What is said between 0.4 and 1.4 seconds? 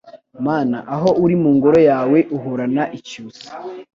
Mana aho uri